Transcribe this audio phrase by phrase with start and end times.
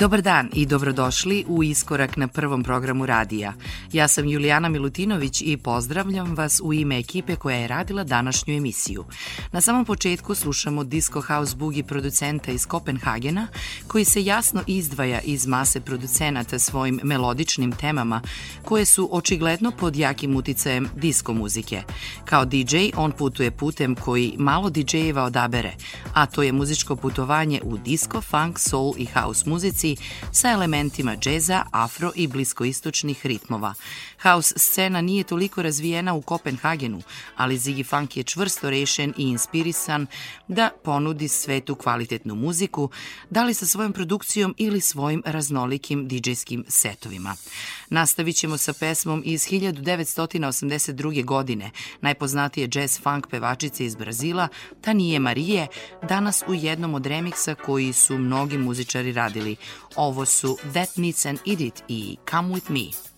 [0.00, 3.52] Dobar dan i dobrodošli u Iskorak na prvom programu radija.
[3.92, 9.04] Ja sam Julijana Milutinović i pozdravljam vas u ime ekipe koja je radila današnju emisiju.
[9.52, 13.48] Na samom početku slušamo Disco House Boogie producenta iz Kopenhagena,
[13.86, 18.22] koji se jasno izdvaja iz mase producenata svojim melodičnim temama,
[18.64, 21.82] koje su očigledno pod jakim uticajem disko muzike.
[22.24, 25.72] Kao DJ on putuje putem koji malo DJ-eva odabere,
[26.14, 29.96] a to je muzičko putovanje u disco, funk, soul i house muzici
[30.32, 33.74] sa elementima džeza, afro i bliskoistočnih ritmova.
[34.22, 37.02] House scena nije toliko razvijena u Kopenhagenu,
[37.36, 40.06] ali Ziggy Funk je čvrsto rešen i inspirisan
[40.48, 42.90] da ponudi svetu kvalitetnu muziku,
[43.30, 47.36] da li sa svojom produkcijom ili svojim raznolikim DJ-skim setovima.
[47.90, 51.24] Nastavit ćemo sa pesmom iz 1982.
[51.24, 54.48] godine, najpoznatije jazz funk pevačice iz Brazila,
[54.80, 55.66] Tanije Marije,
[56.08, 59.56] danas u jednom od remiksa koji su mnogi muzičari radili.
[59.96, 63.09] Ovo su That Needs an Edit i Come With Me.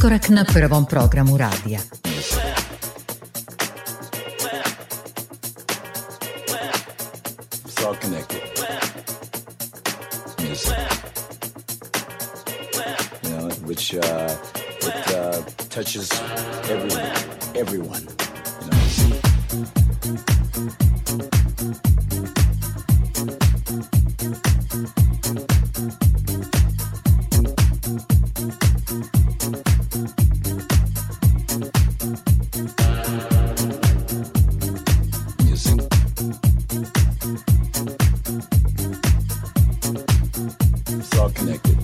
[0.00, 1.80] Iskorak na prvom programu radija.
[41.40, 41.79] Connected.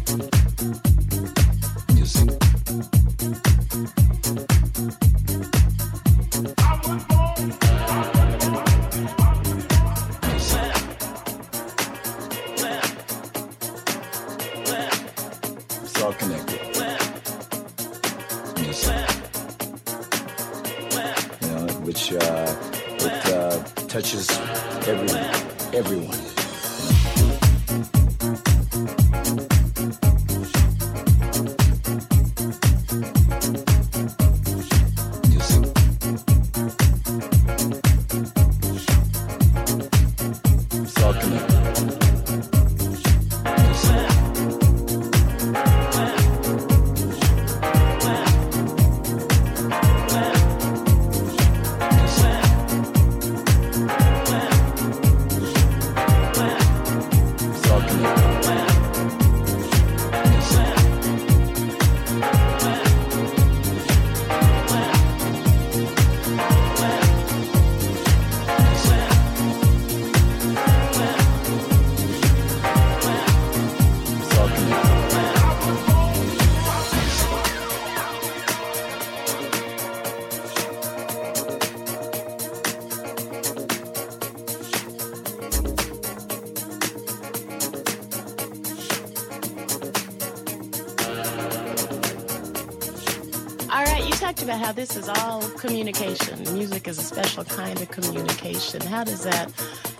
[94.66, 96.42] How this is all communication.
[96.52, 98.80] Music is a special kind of communication.
[98.80, 99.52] How does that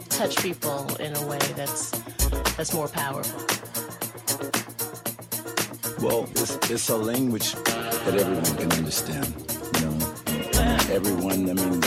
[0.09, 1.93] touch people in a way that's
[2.57, 3.39] that's more powerful?
[6.05, 9.29] Well, it's, it's a language that everyone can understand.
[9.75, 9.95] You know,
[10.91, 11.49] everyone.
[11.49, 11.81] I mean,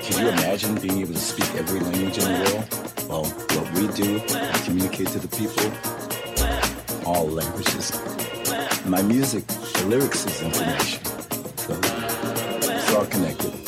[0.00, 3.10] can you imagine being able to speak every language in the world?
[3.10, 3.24] Well,
[3.56, 5.68] what we do, we communicate to the people,
[7.06, 7.92] all languages.
[8.86, 11.15] My music, the lyrics is information
[13.16, 13.65] connected.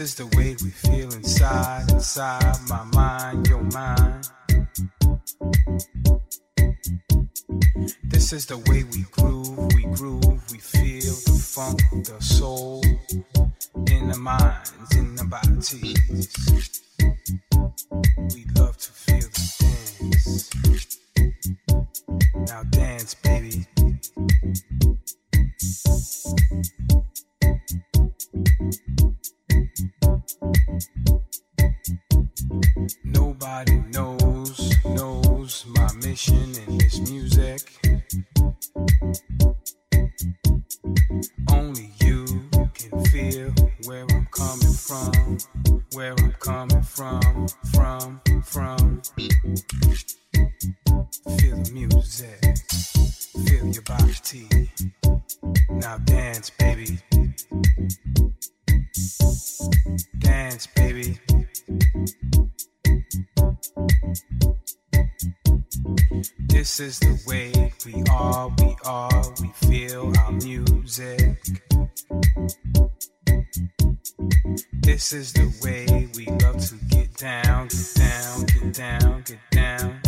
[0.00, 4.26] is the way we feel inside, inside my mind, your mind.
[8.04, 8.69] This is the way
[66.80, 71.36] This is the way we are, we are, we feel our music.
[74.80, 80.00] This is the way we love to get down, get down, get down, get down.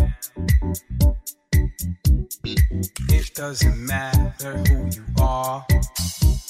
[3.10, 5.66] It doesn't matter who you are,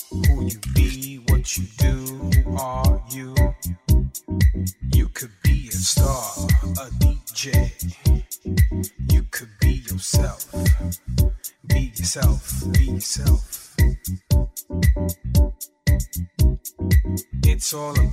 [0.09, 1.97] who you be, what you do,
[2.45, 3.35] who are you?
[4.95, 6.47] You could be a star,
[6.79, 8.02] a DJ.
[13.01, 13.75] self.
[17.45, 18.12] It's all about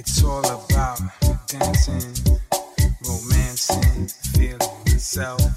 [0.00, 0.98] It's all about
[1.46, 2.38] dancing,
[3.04, 5.49] romancing, feeling myself.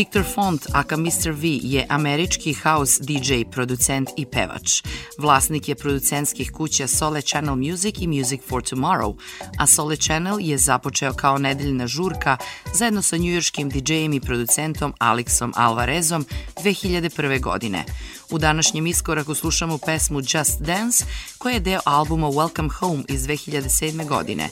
[0.00, 1.30] Victor Font, aka Mr.
[1.32, 4.82] V, je američki house DJ, producent i pevač.
[5.18, 9.16] Vlasnik je producentskih kuća Sole Channel Music i Music for Tomorrow,
[9.58, 12.36] a Sole Channel je započeo kao nedeljna žurka
[12.74, 16.26] zajedno sa njujorškim DJ-em i producentom Alexom Alvarezom
[16.64, 17.40] 2001.
[17.40, 17.84] godine.
[18.30, 21.04] U današnjem iskoraku slušamo pesmu Just Dance,
[21.38, 24.06] koja je deo albuma Welcome Home iz 2007.
[24.06, 24.48] godine.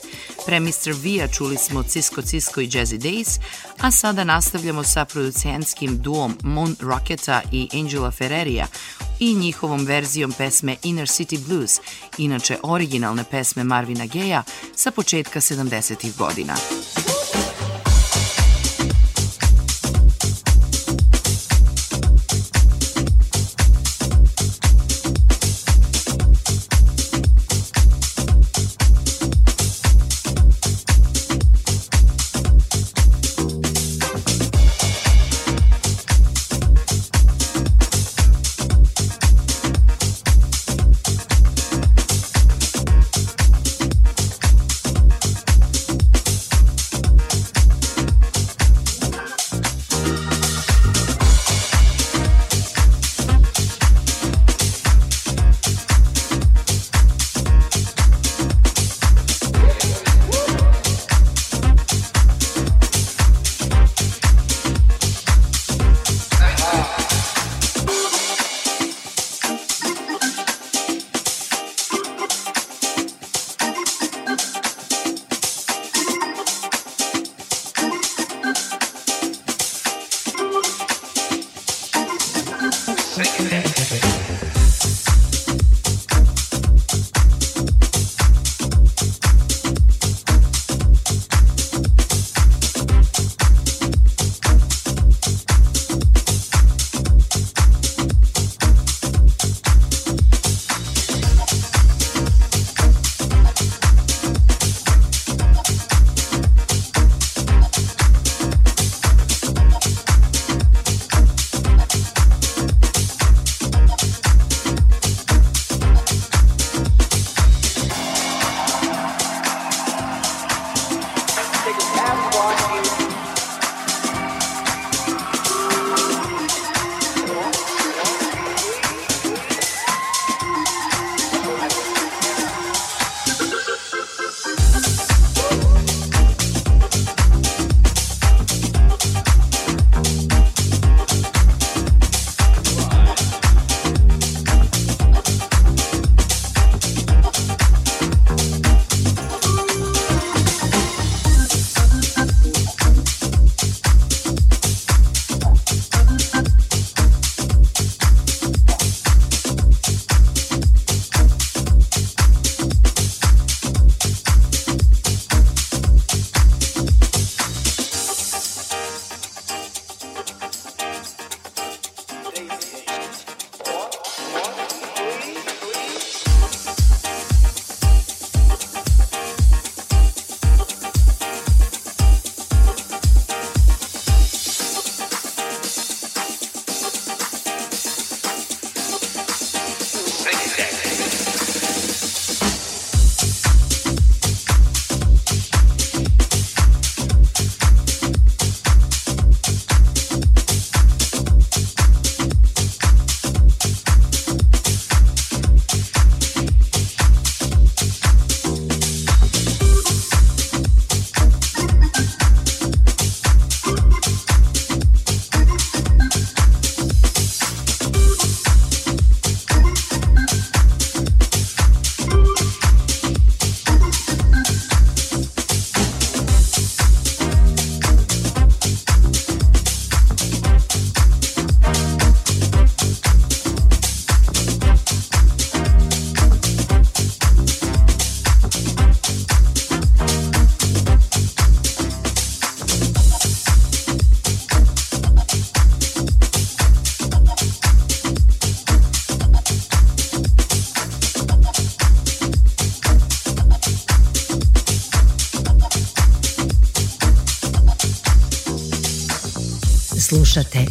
[0.46, 0.92] Pre Mr.
[1.02, 3.40] V-a čuli smo Cisco Cisco i Jazzy Days,
[3.80, 8.66] a sada nastavljamo sa producentskim duom Moon Rocketa i Angela Ferrerija
[9.20, 11.80] i njihovom verzijom pesme Inner City Blues,
[12.18, 14.42] inače originalne pesme Marvina Geja
[14.74, 16.16] sa početka 70.
[16.16, 16.54] godina.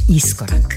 [0.08, 0.77] いいっすから。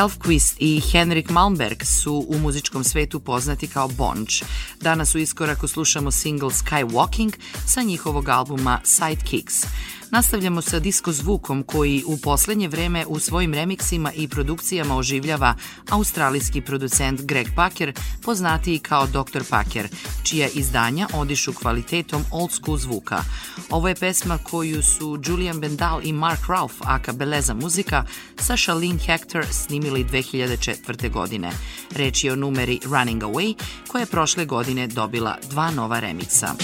[0.00, 4.44] Elfquist i Henrik Malmberg su u muzičkom svetu poznati kao Bonch.
[4.80, 7.32] Danas u iskoraku slušamo single Skywalking
[7.66, 9.66] sa njihovog albuma Sidekicks.
[10.10, 15.54] Nastavljamo sa disko zvukom koji u poslednje vreme u svojim remiksima i produkcijama oživljava
[15.90, 17.92] australijski producent Greg Packer,
[18.22, 19.42] poznatiji kao Dr.
[19.50, 19.88] Packer,
[20.22, 23.22] čija izdanja odišu kvalitetom old school zvuka.
[23.70, 28.04] Ovo je pesma koju su Julian Bendal i Mark Ralph, aka Beleza muzika,
[28.38, 31.10] sa Shalene Hector snimili 2004.
[31.12, 31.50] godine.
[31.96, 33.54] Reč je o numeri Running Away,
[33.88, 36.54] koja je prošle godine dobila dva nova remiksa.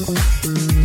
[0.00, 0.79] lovely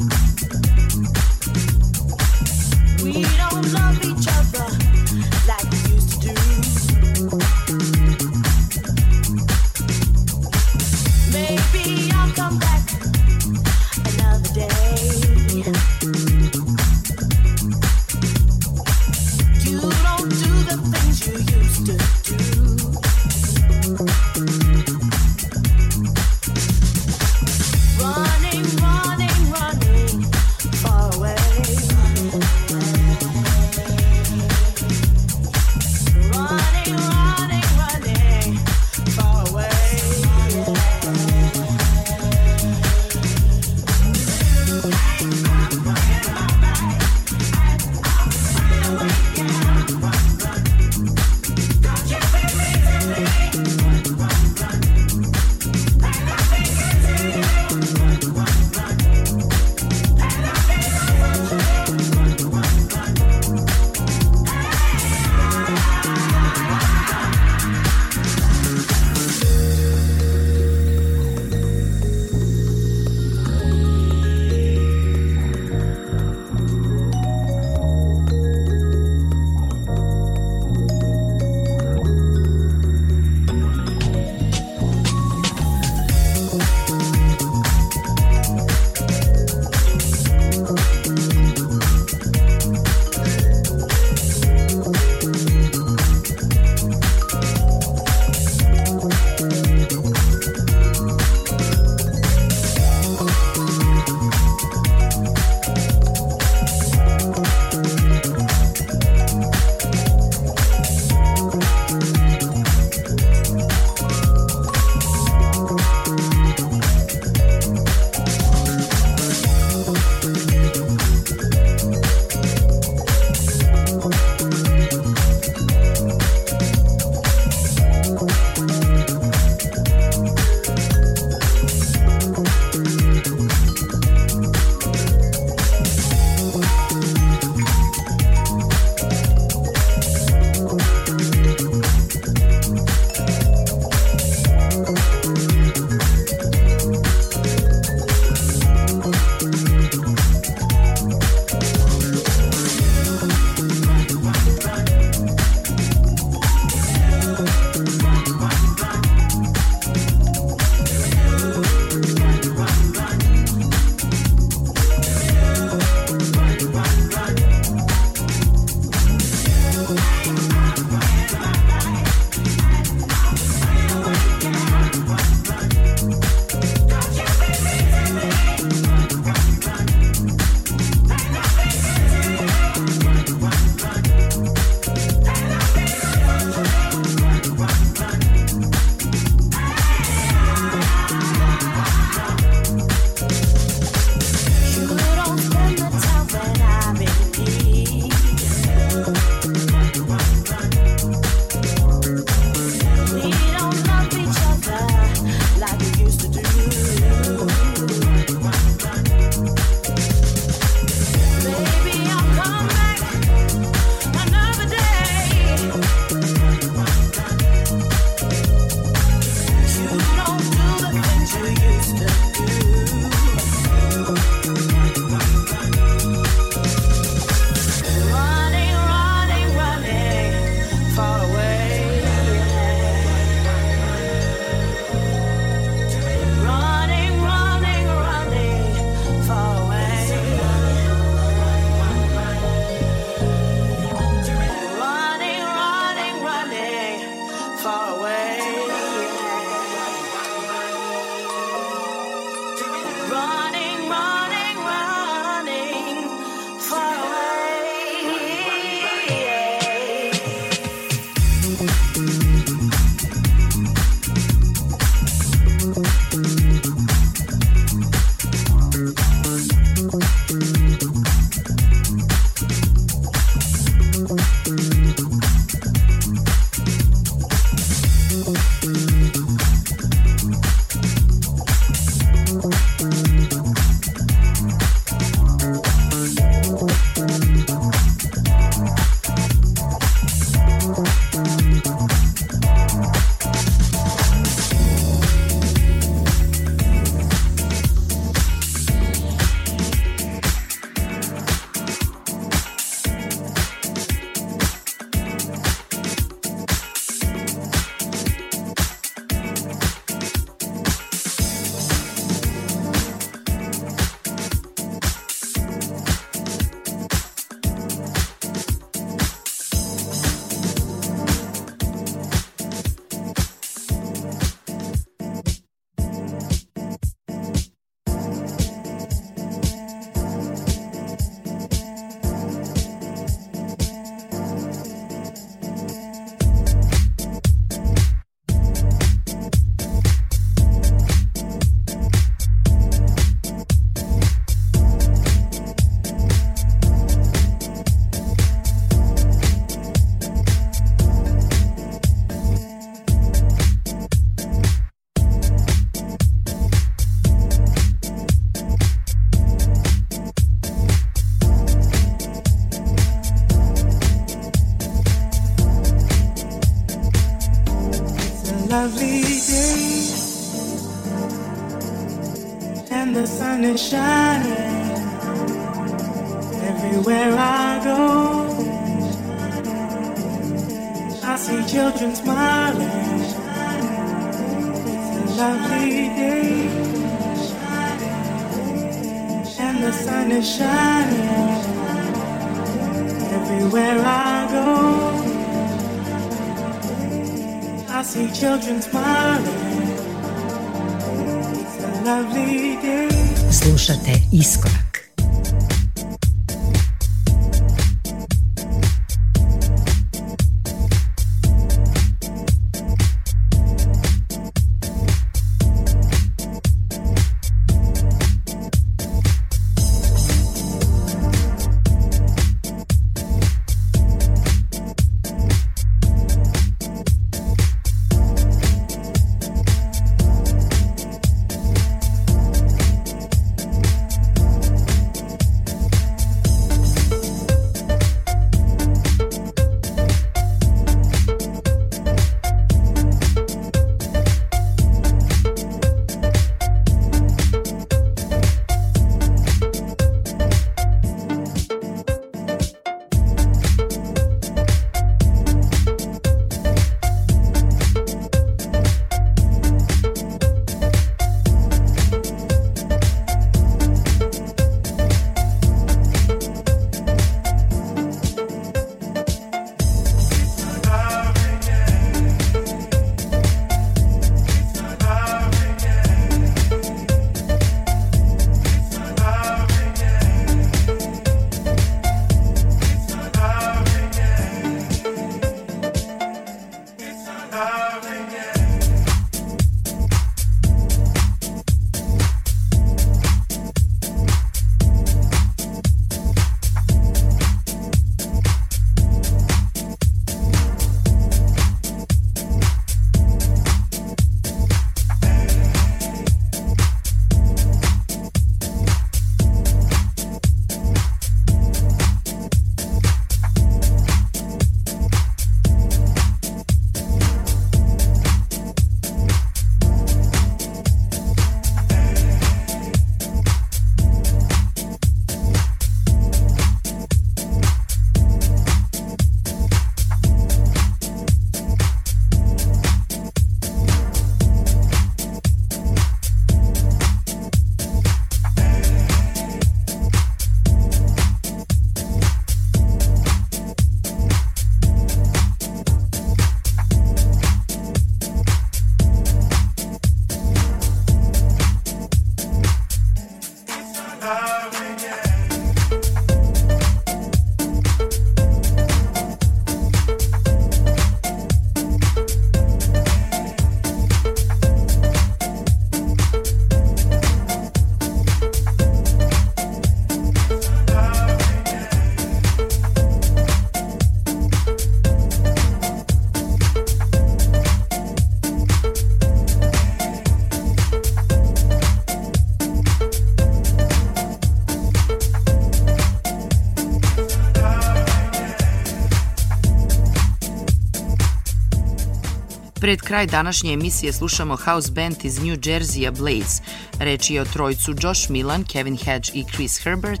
[592.66, 596.42] Pred kraj današnje emisije slušamo house band iz New Jersey-a Blaze.
[596.78, 600.00] Reč je o trojcu Josh Milan, Kevin Hedge i Chris Herbert,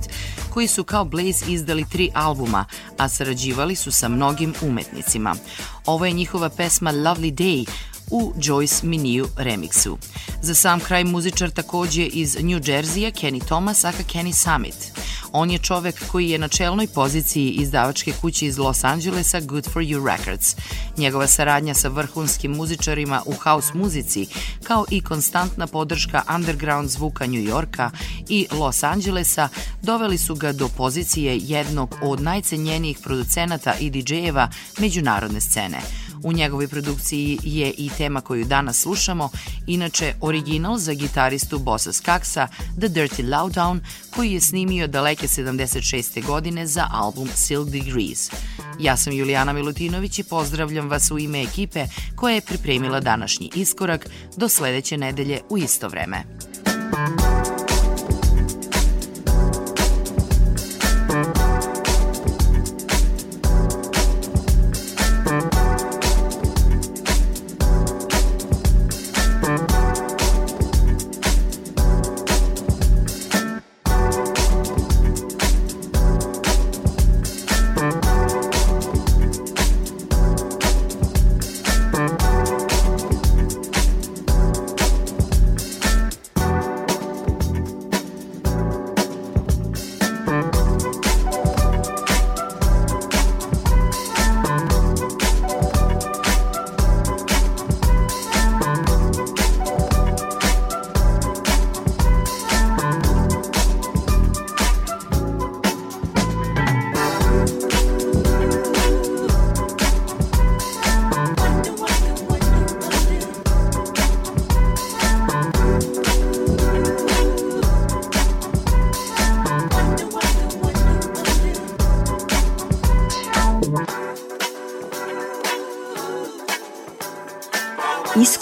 [0.50, 2.64] koji su kao Blaze izdali tri albuma,
[2.98, 5.36] a sarađivali su sa mnogim umetnicima.
[5.84, 7.66] Ovo je njihova pesma Lovely Day,
[8.10, 9.98] u Joyce Miniju remiksu.
[10.42, 14.92] Za sam kraj muzičar takođe iz New Jersey-a Kenny Thomas, aka Kenny Summit.
[15.38, 19.82] On je čovek koji je na čelnoj poziciji izdavačke kuće iz Los Angelesa Good For
[19.82, 20.56] You Records.
[20.96, 24.26] Njegova saradnja sa vrhunskim muzičarima u house muzici,
[24.62, 27.90] kao i konstantna podrška underground zvuka New Yorka
[28.28, 29.48] i Los Angelesa,
[29.82, 35.80] doveli su ga do pozicije jednog od najcenjenijih producenata i DJ-eva međunarodne scene–
[36.26, 39.30] U njegovoj produkciji je i tema koju danas slušamo,
[39.66, 42.48] inače original za gitaristu Bossa Skaksa
[42.78, 46.26] The Dirty Lowdown, koji je snimio daleke 76.
[46.26, 48.30] godine za album Silk Degrees.
[48.78, 54.06] Ja sam Julijana Milutinović i pozdravljam vas u ime ekipe koja je pripremila današnji iskorak
[54.36, 56.24] do sledeće nedelje u isto vreme.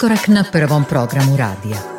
[0.05, 1.94] Iskorak na prvom programu radija.